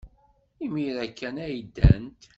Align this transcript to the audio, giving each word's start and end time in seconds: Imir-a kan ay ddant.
Imir-a 0.63 1.05
kan 1.09 1.35
ay 1.45 1.57
ddant. 1.65 2.21